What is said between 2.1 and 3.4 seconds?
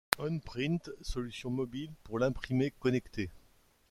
l'imprimé connecté.